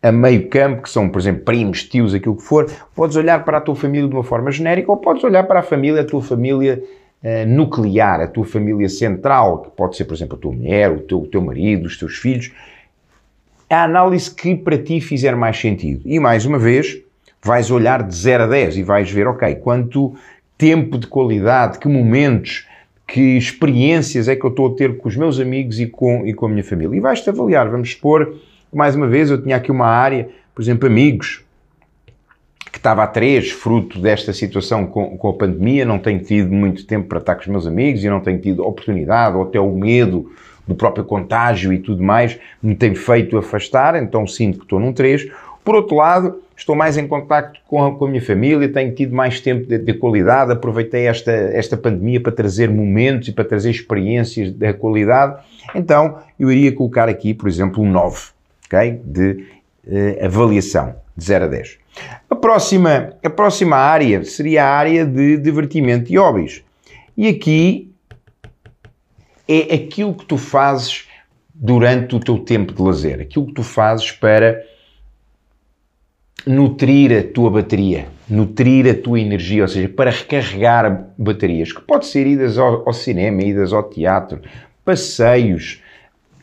a 0.07 0.13
meio 0.13 0.49
campo, 0.49 0.83
que 0.83 0.91
são, 0.91 1.09
por 1.09 1.19
exemplo, 1.21 1.43
primos, 1.43 1.83
tios, 1.83 2.15
aquilo 2.15 2.37
que 2.37 2.43
for, 2.43 2.71
podes 2.95 3.17
olhar 3.17 3.45
para 3.45 3.59
a 3.59 3.61
tua 3.61 3.75
família 3.75 4.09
de 4.09 4.15
uma 4.15 4.23
forma 4.23 4.51
genérica 4.51 4.91
ou 4.91 4.99
podes 4.99 5.25
olhar 5.25 5.43
para 5.45 5.61
a 5.61 5.63
família, 5.63 6.03
a 6.03 6.05
tua 6.05 6.23
família 6.23 6.83
uh, 7.23 7.49
nuclear, 7.49 8.21
a 8.21 8.29
tua 8.29 8.45
família 8.45 8.89
central, 8.89 9.63
que 9.63 9.71
pode 9.71 9.97
ser, 9.97 10.05
por 10.05 10.15
exemplo, 10.15 10.37
a 10.37 10.41
tua 10.41 10.53
mulher, 10.53 10.93
o 10.93 11.01
teu, 11.01 11.23
o 11.23 11.27
teu 11.27 11.41
marido, 11.41 11.87
os 11.87 11.99
teus 11.99 12.17
filhos. 12.17 12.53
A 13.69 13.83
análise 13.83 14.33
que 14.33 14.55
para 14.55 14.79
ti 14.79 15.01
fizer 15.01 15.35
mais 15.35 15.59
sentido. 15.59 16.03
E 16.05 16.21
mais 16.21 16.47
uma 16.47 16.59
vez, 16.59 16.99
vais 17.43 17.71
olhar 17.71 18.05
de 18.05 18.15
0 18.15 18.45
a 18.45 18.47
10 18.47 18.77
e 18.77 18.83
vais 18.85 19.11
ver, 19.11 19.27
ok, 19.27 19.57
quanto 19.57 20.15
tempo 20.57 20.99
de 20.99 21.09
qualidade, 21.09 21.81
que 21.81 21.89
momentos, 21.89 22.65
que 23.09 23.37
experiências 23.37 24.29
é 24.29 24.37
que 24.37 24.45
eu 24.45 24.51
estou 24.51 24.69
a 24.69 24.77
ter 24.77 24.97
com 24.97 25.09
os 25.09 25.17
meus 25.17 25.41
amigos 25.41 25.81
e 25.81 25.87
com, 25.87 26.25
e 26.25 26.33
com 26.33 26.47
a 26.47 26.49
minha 26.49 26.63
família. 26.63 26.97
E 26.97 27.01
vais-te 27.01 27.29
avaliar, 27.29 27.69
vamos 27.69 27.89
expor 27.89 28.37
mais 28.77 28.95
uma 28.95 29.07
vez, 29.07 29.31
eu 29.31 29.43
tinha 29.43 29.57
aqui 29.57 29.71
uma 29.71 29.87
área, 29.87 30.29
por 30.55 30.63
exemplo, 30.63 30.87
amigos, 30.87 31.45
que 32.71 32.79
estava 32.79 33.03
a 33.03 33.07
três, 33.07 33.51
fruto 33.51 33.99
desta 33.99 34.35
situação 34.35 34.87
com, 34.87 35.17
com 35.17 35.29
a 35.31 35.33
pandemia, 35.33 35.85
não 35.85 35.99
tenho 35.99 36.23
tido 36.23 36.53
muito 36.53 36.87
tempo 36.87 37.09
para 37.09 37.19
estar 37.19 37.35
com 37.35 37.41
os 37.41 37.47
meus 37.47 37.67
amigos 37.67 38.05
e 38.05 38.11
não 38.11 38.21
tenho 38.21 38.39
tido 38.39 38.63
oportunidade 38.63 39.35
ou 39.35 39.45
até 39.45 39.59
o 39.59 39.73
medo 39.73 40.31
do 40.67 40.75
próprio 40.75 41.05
contágio 41.05 41.73
e 41.73 41.79
tudo 41.79 42.03
mais 42.03 42.39
me 42.63 42.75
tem 42.75 42.95
feito 42.95 43.39
afastar, 43.39 43.95
então 43.95 44.27
sinto 44.27 44.59
que 44.59 44.65
estou 44.65 44.79
num 44.79 44.93
3. 44.93 45.31
Por 45.65 45.75
outro 45.75 45.97
lado, 45.97 46.43
estou 46.55 46.77
mais 46.77 46.99
em 46.99 47.09
contato 47.09 47.59
com 47.67 47.83
a, 47.83 47.97
com 47.97 48.05
a 48.05 48.09
minha 48.09 48.23
família, 48.23 48.69
tenho 48.69 48.95
tido 48.95 49.15
mais 49.15 49.41
tempo 49.41 49.67
de, 49.67 49.79
de, 49.79 49.95
qualidade, 49.95 50.53
aproveitei 50.53 51.07
esta, 51.07 51.33
esta 51.33 51.77
pandemia 51.77 52.21
para 52.21 52.33
trazer 52.33 52.69
momentos 52.69 53.29
e 53.29 53.33
para 53.33 53.45
trazer 53.45 53.71
experiências 53.71 54.51
de 54.51 54.73
qualidade. 54.75 55.43
Então, 55.75 56.19
eu 56.39 56.53
iria 56.53 56.73
colocar 56.73 57.09
aqui, 57.09 57.33
por 57.33 57.49
exemplo, 57.49 57.83
um 57.83 57.91
9, 57.91 58.36
ok? 58.67 59.01
De 59.05 59.47
uh, 59.87 60.25
avaliação, 60.25 60.95
de 61.17 61.25
0 61.25 61.45
a 61.45 61.49
10. 61.49 61.79
A 62.29 62.37
próxima, 62.37 63.15
a 63.25 63.31
próxima 63.31 63.77
área 63.77 64.23
seria 64.25 64.65
a 64.65 64.69
área 64.69 65.07
de 65.07 65.39
divertimento 65.39 66.13
e 66.13 66.19
hobbies. 66.19 66.63
E 67.17 67.29
aqui 67.29 67.91
é 69.49 69.75
aquilo 69.75 70.15
que 70.15 70.27
tu 70.27 70.37
fazes 70.37 71.07
durante 71.55 72.15
o 72.15 72.21
teu 72.21 72.39
tempo 72.39 72.75
de 72.75 72.83
lazer, 72.83 73.21
aquilo 73.21 73.47
que 73.47 73.55
tu 73.55 73.63
fazes 73.63 74.13
para 74.13 74.63
nutrir 76.47 77.19
a 77.19 77.23
tua 77.23 77.51
bateria, 77.51 78.09
nutrir 78.29 78.87
a 78.89 78.95
tua 78.95 79.19
energia, 79.19 79.63
ou 79.63 79.69
seja, 79.69 79.89
para 79.89 80.11
recarregar 80.11 81.11
baterias, 81.17 81.73
que 81.73 81.81
pode 81.81 82.07
ser 82.07 82.27
idas 82.27 82.59
ao, 82.59 82.87
ao 82.87 82.93
cinema, 82.93 83.43
idas 83.43 83.73
ao 83.73 83.83
teatro, 83.83 84.41
passeios, 84.85 85.83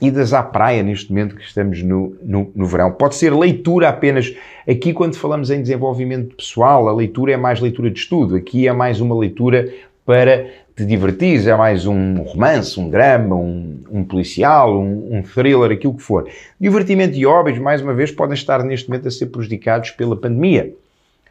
idas 0.03 0.33
à 0.33 0.43
praia 0.43 0.83
neste 0.83 1.09
momento 1.09 1.35
que 1.35 1.43
estamos 1.43 1.81
no, 1.81 2.15
no, 2.21 2.51
no, 2.53 2.65
verão. 2.65 2.91
Pode 2.91 3.15
ser 3.15 3.33
leitura 3.33 3.87
apenas. 3.87 4.35
Aqui, 4.67 4.93
quando 4.93 5.15
falamos 5.15 5.49
em 5.49 5.61
desenvolvimento 5.61 6.35
pessoal, 6.35 6.89
a 6.89 6.93
leitura 6.93 7.31
é 7.31 7.37
mais 7.37 7.61
leitura 7.61 7.89
de 7.89 7.99
estudo. 7.99 8.35
Aqui 8.35 8.67
é 8.67 8.73
mais 8.73 8.99
uma 8.99 9.17
leitura 9.17 9.73
para 10.05 10.45
te 10.75 10.85
divertir, 10.85 11.47
é 11.47 11.55
mais 11.55 11.85
um 11.85 12.23
romance, 12.23 12.79
um 12.79 12.89
drama, 12.89 13.35
um, 13.35 13.79
um 13.91 14.03
policial, 14.03 14.77
um, 14.77 15.17
um, 15.17 15.21
thriller, 15.21 15.71
aquilo 15.71 15.93
que 15.93 16.01
for. 16.01 16.27
Divertimento 16.59 17.15
e 17.15 17.25
hobbies, 17.25 17.59
mais 17.59 17.81
uma 17.81 17.93
vez, 17.93 18.11
podem 18.11 18.33
estar 18.33 18.63
neste 18.63 18.89
momento 18.89 19.07
a 19.07 19.11
ser 19.11 19.27
prejudicados 19.27 19.91
pela 19.91 20.15
pandemia. 20.15 20.73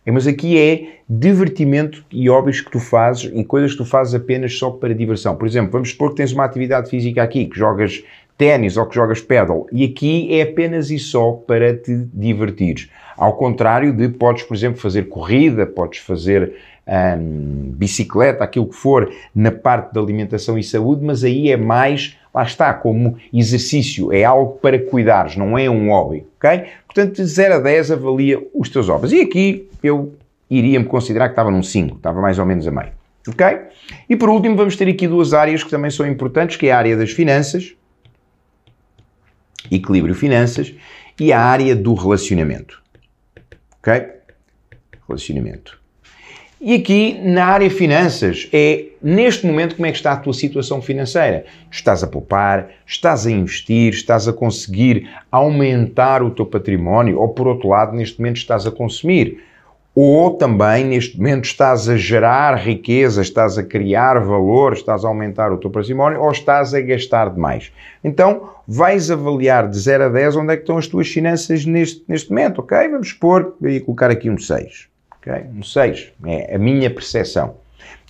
Mas 0.04 0.26
aqui 0.26 0.58
é 0.58 0.98
divertimento 1.08 2.04
e 2.10 2.28
hobbies 2.28 2.60
que 2.60 2.70
tu 2.70 2.80
fazes 2.80 3.30
e 3.32 3.44
coisas 3.44 3.72
que 3.72 3.78
tu 3.78 3.84
fazes 3.84 4.14
apenas 4.14 4.56
só 4.58 4.70
para 4.70 4.94
diversão. 4.94 5.36
Por 5.36 5.46
exemplo, 5.46 5.70
vamos 5.70 5.90
supor 5.90 6.10
que 6.10 6.16
tens 6.16 6.32
uma 6.32 6.44
atividade 6.44 6.90
física 6.90 7.22
aqui, 7.22 7.46
que 7.46 7.56
jogas 7.56 8.02
ténis 8.42 8.76
ou 8.76 8.86
que 8.86 8.96
jogas 8.96 9.20
pedal, 9.20 9.68
e 9.70 9.84
aqui 9.84 10.36
é 10.36 10.42
apenas 10.42 10.90
e 10.90 10.98
só 10.98 11.30
para 11.30 11.76
te 11.76 12.08
divertires. 12.12 12.90
Ao 13.16 13.34
contrário 13.34 13.92
de 13.92 14.08
podes, 14.08 14.42
por 14.42 14.56
exemplo, 14.56 14.80
fazer 14.80 15.04
corrida, 15.04 15.64
podes 15.64 16.00
fazer 16.00 16.52
hum, 16.84 17.72
bicicleta, 17.76 18.42
aquilo 18.42 18.66
que 18.66 18.74
for, 18.74 19.08
na 19.32 19.52
parte 19.52 19.94
da 19.94 20.00
alimentação 20.00 20.58
e 20.58 20.64
saúde, 20.64 21.04
mas 21.04 21.22
aí 21.22 21.52
é 21.52 21.56
mais, 21.56 22.18
lá 22.34 22.42
está, 22.42 22.74
como 22.74 23.16
exercício, 23.32 24.12
é 24.12 24.24
algo 24.24 24.58
para 24.60 24.76
cuidares, 24.76 25.36
não 25.36 25.56
é 25.56 25.70
um 25.70 25.90
hobby, 25.90 26.26
ok? 26.36 26.64
Portanto, 26.84 27.14
de 27.14 27.24
0 27.24 27.54
a 27.54 27.58
10 27.60 27.92
avalia 27.92 28.44
os 28.52 28.68
teus 28.68 28.88
hobbies. 28.88 29.12
E 29.12 29.20
aqui 29.20 29.68
eu 29.84 30.14
iria-me 30.50 30.86
considerar 30.86 31.28
que 31.28 31.34
estava 31.34 31.52
num 31.52 31.62
5, 31.62 31.94
estava 31.94 32.20
mais 32.20 32.40
ou 32.40 32.44
menos 32.44 32.66
a 32.66 32.72
meio, 32.72 32.90
ok? 33.28 33.46
E 34.10 34.16
por 34.16 34.28
último 34.28 34.56
vamos 34.56 34.74
ter 34.74 34.88
aqui 34.88 35.06
duas 35.06 35.32
áreas 35.32 35.62
que 35.62 35.70
também 35.70 35.92
são 35.92 36.04
importantes, 36.04 36.56
que 36.56 36.66
é 36.66 36.72
a 36.72 36.78
área 36.78 36.96
das 36.96 37.12
finanças, 37.12 37.76
equilíbrio 39.70 40.14
finanças, 40.14 40.72
e 41.20 41.32
a 41.32 41.40
área 41.40 41.76
do 41.76 41.94
relacionamento, 41.94 42.82
ok? 43.78 44.06
Relacionamento. 45.06 45.82
E 46.64 46.76
aqui 46.76 47.18
na 47.24 47.46
área 47.46 47.68
finanças 47.68 48.48
é 48.52 48.84
neste 49.02 49.44
momento 49.44 49.74
como 49.74 49.86
é 49.86 49.90
que 49.90 49.96
está 49.96 50.12
a 50.12 50.16
tua 50.16 50.32
situação 50.32 50.80
financeira? 50.80 51.44
Estás 51.68 52.04
a 52.04 52.06
poupar, 52.06 52.70
estás 52.86 53.26
a 53.26 53.30
investir, 53.32 53.92
estás 53.92 54.28
a 54.28 54.32
conseguir 54.32 55.10
aumentar 55.28 56.22
o 56.22 56.30
teu 56.30 56.46
património 56.46 57.18
ou 57.18 57.30
por 57.30 57.48
outro 57.48 57.68
lado 57.68 57.96
neste 57.96 58.20
momento 58.20 58.36
estás 58.36 58.64
a 58.64 58.70
consumir? 58.70 59.42
Ou 59.94 60.30
também 60.30 60.86
neste 60.86 61.18
momento 61.18 61.44
estás 61.44 61.86
a 61.86 61.96
gerar 61.98 62.54
riqueza, 62.54 63.20
estás 63.20 63.58
a 63.58 63.62
criar 63.62 64.18
valor, 64.20 64.72
estás 64.72 65.04
a 65.04 65.08
aumentar 65.08 65.52
o 65.52 65.58
teu 65.58 65.70
património 65.70 66.22
ou 66.22 66.30
estás 66.30 66.72
a 66.72 66.80
gastar 66.80 67.28
demais? 67.28 67.70
Então 68.02 68.50
vais 68.66 69.10
avaliar 69.10 69.68
de 69.68 69.78
0 69.78 70.04
a 70.04 70.08
10 70.08 70.36
onde 70.36 70.54
é 70.54 70.56
que 70.56 70.62
estão 70.62 70.78
as 70.78 70.86
tuas 70.86 71.08
finanças 71.08 71.66
neste, 71.66 72.02
neste 72.08 72.30
momento, 72.30 72.60
ok? 72.60 72.88
Vamos 72.88 73.12
pôr 73.12 73.54
e 73.62 73.80
colocar 73.80 74.10
aqui 74.10 74.30
um 74.30 74.38
6. 74.38 74.88
Okay? 75.20 75.44
Um 75.54 75.62
6 75.62 76.12
é 76.24 76.56
a 76.56 76.58
minha 76.58 76.88
percepção. 76.88 77.56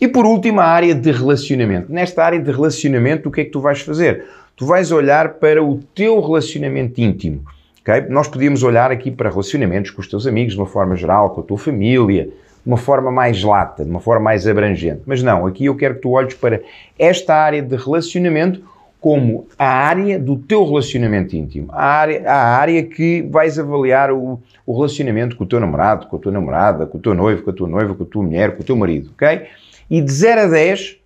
E 0.01 0.07
por 0.07 0.25
último, 0.25 0.61
a 0.61 0.65
área 0.65 0.95
de 0.95 1.11
relacionamento. 1.11 1.93
Nesta 1.93 2.25
área 2.25 2.39
de 2.39 2.51
relacionamento, 2.51 3.29
o 3.29 3.33
que 3.33 3.41
é 3.41 3.45
que 3.45 3.51
tu 3.51 3.61
vais 3.61 3.81
fazer? 3.81 4.25
Tu 4.57 4.67
vais 4.67 4.93
olhar 4.93 5.35
para 5.35 5.63
o 5.63 5.79
teu 5.95 6.21
relacionamento 6.21 7.01
íntimo. 7.01 7.45
Okay? 7.83 8.03
Nós 8.09 8.29
podíamos 8.29 8.63
olhar 8.63 8.91
aqui 8.91 9.11
para 9.11 9.29
relacionamentos 9.29 9.91
com 9.91 10.01
os 10.01 10.09
teus 10.09 10.27
amigos, 10.27 10.55
de 10.55 10.61
uma 10.61 10.67
forma 10.67 10.97
geral, 10.97 11.31
com 11.31 11.41
a 11.41 11.45
tua 11.45 11.59
família, 11.59 12.25
de 12.25 12.33
uma 12.67 12.77
forma 12.77 13.11
mais 13.11 13.43
lata, 13.43 13.85
de 13.85 13.91
uma 13.91 14.01
forma 14.01 14.25
mais 14.25 14.47
abrangente. 14.47 15.03
Mas 15.05 15.23
não, 15.23 15.47
aqui 15.47 15.67
eu 15.67 15.77
quero 15.77 15.97
que 15.97 16.01
tu 16.01 16.11
olhes 16.11 16.35
para 16.35 16.61
esta 16.99 17.35
área 17.35 17.61
de 17.61 17.77
relacionamento 17.77 18.63
como 19.01 19.49
a 19.59 19.67
área 19.67 20.17
do 20.17 20.37
teu 20.37 20.65
relacionamento 20.65 21.35
íntimo, 21.35 21.73
a 21.73 21.85
área, 21.85 22.31
a 22.31 22.57
área 22.57 22.85
que 22.85 23.23
vais 23.23 23.59
avaliar 23.59 24.13
o, 24.13 24.41
o, 24.65 24.77
relacionamento 24.77 25.35
com 25.35 25.43
o 25.43 25.47
teu 25.47 25.59
namorado, 25.59 26.07
com 26.07 26.15
a 26.15 26.19
tua 26.21 26.31
namorada, 26.31 26.87
com 26.87 26.99
o 26.99 27.01
teu 27.01 27.13
noivo, 27.13 27.43
com 27.43 27.51
a 27.51 27.53
tua 27.53 27.67
noiva, 27.67 27.97
com 27.97 28.05
a 28.05 28.07
tua 28.07 28.23
mulher, 28.23 28.55
com 28.55 28.63
o 28.63 28.65
teu 28.65 28.77
marido, 28.77 29.11
ok? 29.13 29.43
E 29.91 30.01
de 30.01 30.13
0 30.13 30.43
a 30.43 30.47
10, 30.47 30.99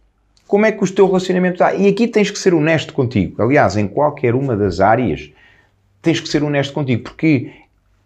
como 0.47 0.67
é 0.67 0.73
que 0.73 0.85
o 0.85 0.91
teu 0.93 1.07
relacionamento 1.07 1.55
está? 1.55 1.75
E 1.75 1.89
aqui 1.89 2.07
tens 2.07 2.31
que 2.31 2.39
ser 2.39 2.53
honesto 2.53 2.93
contigo. 2.93 3.43
Aliás, 3.43 3.79
em 3.79 3.89
qualquer 3.89 4.35
uma 4.35 4.55
das 4.55 4.79
áreas, 4.79 5.33
tens 6.07 6.21
que 6.21 6.29
ser 6.29 6.43
honesto 6.43 6.73
contigo, 6.73 7.03
porque 7.03 7.51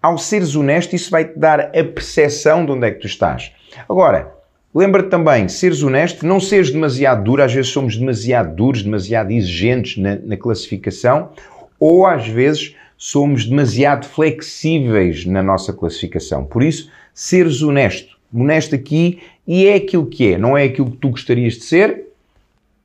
ao 0.02 0.18
seres 0.18 0.56
honesto, 0.56 0.96
isso 0.96 1.10
vai-te 1.10 1.38
dar 1.38 1.60
a 1.60 1.84
percepção 1.84 2.64
de 2.64 2.72
onde 2.72 2.86
é 2.86 2.90
que 2.90 3.00
tu 3.00 3.06
estás. 3.06 3.52
Agora, 3.88 4.40
Lembra-te 4.72 5.08
também, 5.08 5.48
seres 5.48 5.82
honesto, 5.82 6.24
não 6.24 6.38
seres 6.38 6.70
demasiado 6.70 7.24
duro, 7.24 7.42
às 7.42 7.52
vezes 7.52 7.72
somos 7.72 7.96
demasiado 7.96 8.54
duros, 8.54 8.84
demasiado 8.84 9.32
exigentes 9.32 10.00
na, 10.00 10.14
na 10.14 10.36
classificação, 10.36 11.30
ou 11.80 12.06
às 12.06 12.28
vezes 12.28 12.76
somos 12.96 13.46
demasiado 13.46 14.06
flexíveis 14.06 15.26
na 15.26 15.42
nossa 15.42 15.72
classificação. 15.72 16.44
Por 16.44 16.62
isso, 16.62 16.88
seres 17.12 17.62
honesto. 17.62 18.16
Honesto 18.32 18.76
aqui 18.76 19.18
e 19.44 19.66
é 19.66 19.74
aquilo 19.74 20.06
que 20.06 20.34
é, 20.34 20.38
não 20.38 20.56
é 20.56 20.62
aquilo 20.62 20.92
que 20.92 20.98
tu 20.98 21.10
gostarias 21.10 21.54
de 21.54 21.64
ser 21.64 22.04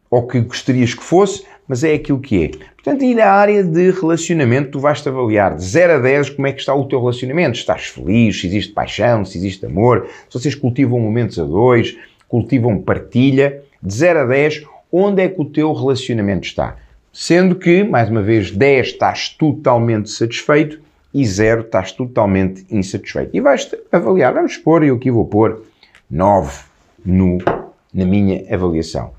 ou 0.09 0.25
que 0.25 0.41
gostarias 0.41 0.95
que 0.95 1.03
fosse, 1.03 1.45
mas 1.67 1.83
é 1.83 1.93
aquilo 1.93 2.19
que 2.19 2.43
é. 2.43 2.47
Portanto, 2.75 3.03
e 3.03 3.15
na 3.15 3.25
área 3.25 3.63
de 3.63 3.91
relacionamento, 3.91 4.71
tu 4.71 4.79
vais-te 4.79 5.09
avaliar 5.09 5.55
de 5.55 5.63
0 5.63 5.93
a 5.93 5.99
10 5.99 6.29
como 6.31 6.47
é 6.47 6.53
que 6.53 6.59
está 6.59 6.73
o 6.73 6.85
teu 6.85 6.99
relacionamento. 6.99 7.57
Estás 7.57 7.87
feliz, 7.87 8.39
se 8.39 8.47
existe 8.47 8.73
paixão, 8.73 9.25
se 9.25 9.37
existe 9.37 9.65
amor, 9.65 10.07
se 10.29 10.39
vocês 10.39 10.55
cultivam 10.55 10.99
momentos 10.99 11.39
a 11.39 11.43
dois, 11.43 11.97
cultivam 12.27 12.77
partilha. 12.79 13.61
De 13.81 13.93
0 13.93 14.19
a 14.19 14.25
10, 14.25 14.65
onde 14.91 15.21
é 15.21 15.27
que 15.27 15.41
o 15.41 15.45
teu 15.45 15.71
relacionamento 15.73 16.47
está? 16.47 16.77
Sendo 17.11 17.55
que, 17.55 17.83
mais 17.83 18.09
uma 18.09 18.21
vez, 18.21 18.51
10 18.51 18.87
estás 18.87 19.29
totalmente 19.29 20.09
satisfeito 20.09 20.79
e 21.13 21.25
0 21.25 21.61
estás 21.61 21.91
totalmente 21.91 22.65
insatisfeito. 22.69 23.35
E 23.35 23.39
vais-te 23.39 23.77
avaliar. 23.91 24.33
Vamos 24.33 24.57
pôr, 24.57 24.83
eu 24.83 24.95
aqui 24.95 25.09
vou 25.09 25.25
pôr 25.25 25.63
9 26.11 26.63
no, 27.05 27.37
na 27.93 28.05
minha 28.05 28.43
avaliação. 28.53 29.14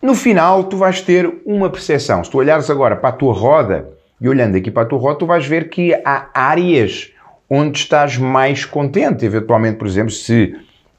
No 0.00 0.14
final, 0.14 0.64
tu 0.64 0.76
vais 0.76 1.00
ter 1.00 1.28
uma 1.44 1.68
percepção. 1.68 2.22
Se 2.22 2.30
tu 2.30 2.38
olhares 2.38 2.70
agora 2.70 2.94
para 2.94 3.08
a 3.08 3.12
tua 3.12 3.32
roda 3.32 3.90
e 4.20 4.28
olhando 4.28 4.56
aqui 4.56 4.70
para 4.70 4.84
a 4.84 4.86
tua 4.86 4.98
roda, 4.98 5.18
tu 5.18 5.26
vais 5.26 5.44
ver 5.44 5.68
que 5.68 5.92
há 6.04 6.28
áreas 6.32 7.12
onde 7.50 7.78
estás 7.80 8.16
mais 8.16 8.64
contente. 8.64 9.24
Eventualmente, 9.24 9.76
por 9.76 9.88
exemplo, 9.88 10.12
se 10.12 10.54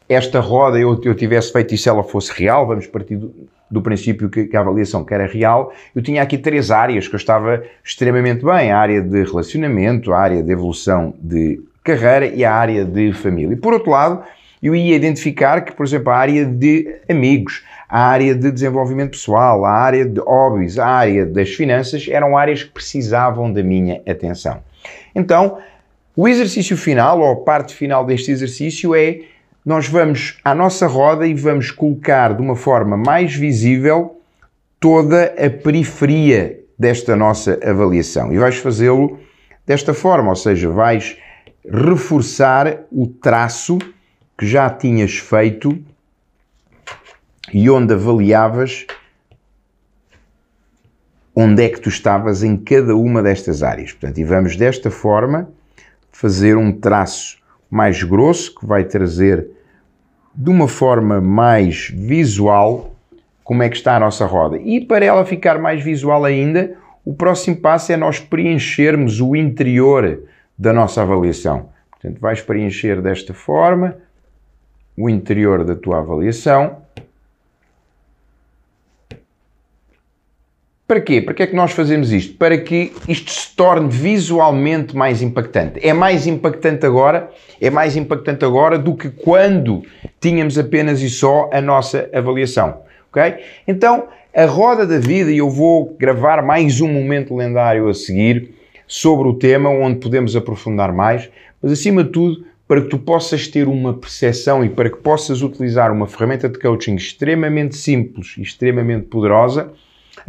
esta 0.10 0.42
roda 0.42 0.78
eu, 0.78 1.00
eu 1.04 1.16
tivesse 1.16 1.54
feito 1.54 1.74
e 1.74 1.78
se 1.78 1.88
ela 1.88 2.04
fosse 2.04 2.34
real, 2.34 2.68
vamos 2.68 2.88
partir 2.88 3.16
do, 3.16 3.34
do 3.72 3.82
princípio 3.82 4.30
que, 4.30 4.46
que, 4.46 4.58
a 4.58 4.60
avaliação 4.60 5.06
que 5.06 5.14
era 5.14 5.26
real, 5.26 5.72
eu 5.96 6.02
tinha 6.02 6.22
aqui 6.22 6.38
três 6.38 6.70
áreas 6.70 7.08
que 7.08 7.16
eu 7.16 7.20
estava 7.20 7.64
extremamente 7.82 8.44
bem. 8.44 8.72
A 8.72 8.80
área 8.80 9.02
de 9.02 9.24
relacionamento, 9.24 10.12
a 10.12 10.20
área 10.20 10.44
de 10.44 10.52
evolução 10.52 11.14
de 11.22 11.62
carreira 11.86 12.26
e 12.26 12.44
a 12.44 12.54
área 12.54 12.84
de 12.84 13.14
família. 13.14 13.54
E 13.54 13.58
por 13.58 13.72
outro 13.72 13.92
lado, 13.92 14.24
eu 14.62 14.76
ia 14.76 14.96
identificar 14.96 15.62
que, 15.62 15.72
por 15.72 15.86
exemplo, 15.86 16.12
a 16.12 16.18
área 16.18 16.46
de 16.46 16.98
amigos, 17.10 17.64
a 17.90 18.06
área 18.06 18.36
de 18.36 18.52
desenvolvimento 18.52 19.12
pessoal, 19.12 19.66
a 19.66 19.72
área 19.72 20.06
de 20.06 20.20
hobbies, 20.20 20.78
a 20.78 20.86
área 20.86 21.26
das 21.26 21.50
finanças 21.50 22.08
eram 22.08 22.38
áreas 22.38 22.62
que 22.62 22.70
precisavam 22.70 23.52
da 23.52 23.64
minha 23.64 24.00
atenção. 24.08 24.62
Então, 25.16 25.58
o 26.16 26.28
exercício 26.28 26.78
final, 26.78 27.20
ou 27.20 27.32
a 27.32 27.36
parte 27.38 27.74
final 27.74 28.06
deste 28.06 28.30
exercício, 28.30 28.94
é 28.94 29.22
nós 29.66 29.88
vamos 29.88 30.38
à 30.46 30.54
nossa 30.54 30.86
roda 30.86 31.26
e 31.26 31.34
vamos 31.34 31.72
colocar 31.72 32.36
de 32.36 32.42
uma 32.42 32.56
forma 32.56 32.96
mais 32.96 33.34
visível 33.36 34.22
toda 34.80 35.34
a 35.38 35.50
periferia 35.50 36.60
desta 36.78 37.16
nossa 37.16 37.60
avaliação. 37.64 38.32
E 38.32 38.38
vais 38.38 38.58
fazê-lo 38.58 39.20
desta 39.66 39.94
forma, 39.94 40.30
ou 40.30 40.36
seja, 40.36 40.70
vais 40.70 41.18
reforçar 41.66 42.82
o 42.92 43.08
traço 43.08 43.78
que 44.38 44.46
já 44.46 44.70
tinhas 44.70 45.18
feito 45.18 45.78
e 47.54 47.70
onde 47.70 47.94
avaliavas 47.94 48.86
onde 51.36 51.64
é 51.64 51.70
que 51.70 51.80
tu 51.80 51.88
estavas 51.88 52.44
em 52.44 52.58
cada 52.58 52.96
uma 52.96 53.24
destas 53.24 53.64
áreas. 53.64 53.94
Portanto, 53.94 54.18
e 54.18 54.24
vamos 54.26 54.58
desta 54.58 54.92
forma 54.92 55.50
fazer 56.12 56.58
um 56.58 56.72
traço 56.72 57.38
mais 57.70 58.04
grosso 58.04 58.54
que 58.56 58.66
vai 58.66 58.84
trazer 58.84 59.48
de 60.36 60.50
uma 60.50 60.68
forma 60.68 61.22
mais 61.22 61.90
visual 61.90 62.94
como 63.44 63.64
é 63.64 63.70
que 63.70 63.78
está 63.78 63.96
a 63.96 64.00
nossa 64.00 64.26
roda. 64.26 64.58
E 64.58 64.86
para 64.86 65.06
ela 65.06 65.26
ficar 65.26 65.60
mais 65.60 65.82
visual 65.84 66.26
ainda, 66.26 66.76
o 67.06 67.14
próximo 67.14 67.58
passo 67.58 67.92
é 67.92 67.98
nós 67.98 68.20
preenchermos 68.20 69.22
o 69.22 69.36
interior 69.36 70.24
da 70.58 70.74
nossa 70.74 71.02
avaliação. 71.02 71.70
Portanto, 71.90 72.20
vais 72.20 72.42
preencher 72.42 73.02
desta 73.02 73.34
forma 73.34 73.96
o 74.96 75.10
interior 75.10 75.64
da 75.64 75.76
tua 75.76 76.00
avaliação. 76.00 76.78
Para 80.90 81.02
quê? 81.02 81.22
Para 81.22 81.36
que 81.36 81.44
é 81.44 81.46
que 81.46 81.56
nós 81.56 81.72
fazemos 81.72 82.12
isto? 82.12 82.36
Para 82.36 82.58
que 82.58 82.92
isto 83.08 83.30
se 83.30 83.56
torne 83.56 83.88
visualmente 83.90 84.98
mais 84.98 85.22
impactante. 85.22 85.80
É 85.88 85.94
mais 85.94 86.26
impactante 86.26 86.84
agora, 86.84 87.30
é 87.62 87.70
mais 87.70 87.96
impactante 87.96 88.44
agora 88.44 88.80
do 88.80 88.96
que 88.96 89.08
quando 89.08 89.84
tínhamos 90.20 90.58
apenas 90.58 91.00
e 91.04 91.08
só 91.08 91.48
a 91.54 91.62
nossa 91.62 92.10
avaliação. 92.12 92.80
Ok? 93.12 93.22
Então, 93.68 94.08
a 94.36 94.46
roda 94.46 94.84
da 94.84 94.98
vida, 94.98 95.32
e 95.32 95.38
eu 95.38 95.48
vou 95.48 95.96
gravar 96.00 96.42
mais 96.42 96.82
um 96.82 96.92
momento 96.92 97.36
lendário 97.36 97.88
a 97.88 97.94
seguir 97.94 98.56
sobre 98.88 99.28
o 99.28 99.36
tema, 99.36 99.70
onde 99.70 100.00
podemos 100.00 100.36
aprofundar 100.36 100.92
mais, 100.92 101.30
mas 101.62 101.72
acima 101.72 102.04
de 102.04 102.10
tudo, 102.10 102.44
para 102.68 102.82
que 102.82 102.88
tu 102.88 102.98
possas 102.98 103.48
ter 103.48 103.68
uma 103.68 103.94
percepção 103.94 104.66
e 104.66 104.70
para 104.70 104.90
que 104.90 104.98
possas 104.98 105.44
utilizar 105.44 105.92
uma 105.92 106.08
ferramenta 106.08 106.50
de 106.50 106.58
coaching 106.58 106.96
extremamente 106.96 107.78
simples 107.78 108.34
e 108.40 108.42
extremamente 108.42 109.06
poderosa, 109.06 109.72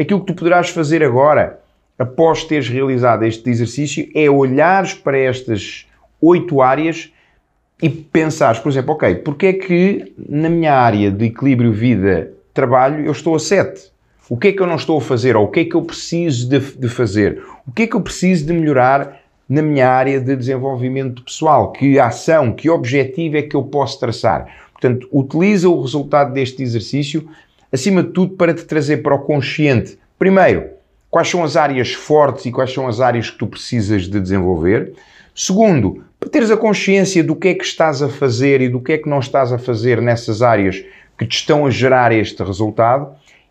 aquilo 0.03 0.21
que 0.21 0.27
tu 0.27 0.35
poderás 0.35 0.71
fazer 0.71 1.03
agora, 1.03 1.61
após 1.99 2.45
teres 2.45 2.69
realizado 2.69 3.25
este 3.25 3.51
exercício, 3.51 4.09
é 4.15 4.31
olhares 4.31 4.95
para 4.95 5.19
estas 5.19 5.87
oito 6.21 6.63
áreas 6.63 7.13
e 7.83 7.89
pensares, 7.89 8.59
por 8.59 8.71
exemplo, 8.71 8.95
ok, 8.95 9.17
porque 9.17 9.47
é 9.47 9.53
que 9.53 10.15
na 10.29 10.49
minha 10.49 10.75
área 10.75 11.11
de 11.11 11.27
equilíbrio 11.27 11.73
vida-trabalho 11.73 13.05
eu 13.05 13.13
estou 13.13 13.35
a 13.35 13.39
7? 13.39 13.91
O 14.29 14.37
que 14.37 14.49
é 14.49 14.53
que 14.53 14.61
eu 14.63 14.67
não 14.67 14.77
estou 14.77 14.99
a 14.99 15.01
fazer? 15.01 15.37
Ou 15.37 15.45
o 15.45 15.49
que 15.49 15.61
é 15.61 15.65
que 15.65 15.75
eu 15.75 15.83
preciso 15.83 16.49
de, 16.49 16.61
de 16.61 16.89
fazer? 16.89 17.43
O 17.67 17.73
que 17.73 17.83
é 17.83 17.87
que 17.87 17.97
eu 17.97 18.01
preciso 18.01 18.47
de 18.47 18.53
melhorar 18.53 19.21
na 19.49 19.61
minha 19.61 19.89
área 19.89 20.21
de 20.21 20.37
desenvolvimento 20.37 21.23
pessoal? 21.25 21.73
Que 21.73 21.99
ação, 21.99 22.53
que 22.53 22.71
objetivo 22.71 23.37
é 23.37 23.43
que 23.43 23.57
eu 23.57 23.65
posso 23.65 23.99
traçar? 23.99 24.47
Portanto, 24.73 25.09
utiliza 25.13 25.69
o 25.69 25.83
resultado 25.83 26.33
deste 26.33 26.63
exercício, 26.63 27.29
acima 27.73 28.03
de 28.03 28.11
tudo, 28.11 28.35
para 28.35 28.55
te 28.55 28.65
trazer 28.65 28.99
para 28.99 29.15
o 29.15 29.21
consciente. 29.21 29.99
Primeiro, 30.19 30.71
quais 31.11 31.29
são 31.29 31.43
as 31.43 31.57
áreas 31.57 31.93
fortes 31.93 32.47
e 32.47 32.53
quais 32.53 32.73
são 32.73 32.87
as 32.87 33.01
áreas 33.01 33.31
que 33.31 33.39
tu 33.39 33.47
precisas 33.47 34.03
de 34.03 34.21
desenvolver. 34.21 34.93
Segundo, 35.35 36.05
para 36.19 36.29
teres 36.29 36.51
a 36.51 36.57
consciência 36.57 37.25
do 37.25 37.35
que 37.35 37.49
é 37.49 37.55
que 37.55 37.65
estás 37.65 38.03
a 38.03 38.09
fazer 38.09 38.61
e 38.61 38.69
do 38.69 38.81
que 38.81 38.93
é 38.93 38.99
que 38.99 39.09
não 39.09 39.19
estás 39.19 39.53
a 39.53 39.59
fazer 39.59 40.01
nessas 40.01 40.43
áreas 40.43 40.85
que 41.19 41.27
te 41.27 41.37
estão 41.37 41.67
a 41.67 41.71
gerar 41.71 42.13
este 42.13 42.43
resultado. 42.43 43.09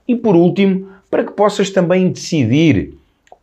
E 0.08 0.16
por 0.16 0.36
último, 0.36 0.88
para 1.10 1.24
que 1.24 1.32
possas 1.32 1.70
também 1.70 2.10
decidir 2.10 2.94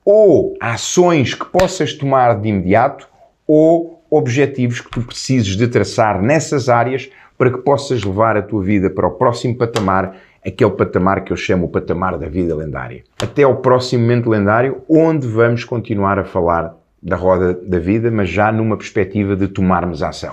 ou 0.04 0.56
ações 0.61 1.35
que 1.35 1.45
possas 1.47 1.92
tomar 1.92 2.40
de 2.40 2.49
imediato 2.49 3.09
ou 3.47 4.00
objetivos 4.09 4.80
que 4.80 4.90
tu 4.90 5.02
precises 5.02 5.56
de 5.56 5.66
traçar 5.66 6.23
nessas 6.23 6.68
áreas 6.68 7.11
para 7.37 7.50
que 7.50 7.59
possas 7.59 8.02
levar 8.02 8.37
a 8.37 8.42
tua 8.42 8.62
vida 8.62 8.88
para 8.88 9.06
o 9.06 9.11
próximo 9.11 9.56
patamar, 9.56 10.16
aquele 10.46 10.70
patamar 10.70 11.24
que 11.24 11.32
eu 11.32 11.36
chamo 11.36 11.66
o 11.66 11.68
patamar 11.68 12.16
da 12.16 12.28
vida 12.28 12.54
lendária. 12.54 13.02
Até 13.20 13.42
ao 13.42 13.56
próximo 13.56 14.02
momento 14.02 14.30
lendário, 14.30 14.82
onde 14.88 15.26
vamos 15.26 15.64
continuar 15.64 16.18
a 16.18 16.24
falar 16.24 16.74
da 17.02 17.16
roda 17.16 17.54
da 17.54 17.78
vida, 17.78 18.10
mas 18.10 18.28
já 18.28 18.50
numa 18.52 18.76
perspectiva 18.76 19.36
de 19.36 19.48
tomarmos 19.48 20.02
ação. 20.02 20.32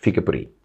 Fica 0.00 0.22
por 0.22 0.34
aí. 0.34 0.55